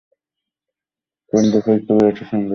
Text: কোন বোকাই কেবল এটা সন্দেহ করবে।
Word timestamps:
কোন 1.33 1.43
বোকাই 1.51 1.77
কেবল 1.85 2.03
এটা 2.09 2.23
সন্দেহ 2.23 2.29
করবে। 2.31 2.49